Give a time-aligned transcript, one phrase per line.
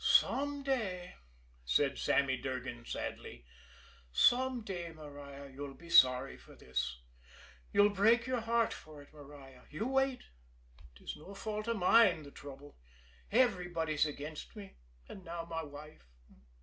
[0.03, 1.13] "Some day,"
[1.63, 3.45] said Sammy Durgan sadly,
[4.11, 6.99] "some day, Maria, you'll be sorry for this.
[7.71, 9.65] You'll break your heart for it, Maria!
[9.69, 10.23] You wait!
[10.95, 12.79] 'Tis no fault of mine, the trouble.
[13.31, 14.73] Everybody's against me
[15.07, 16.09] and now my wife.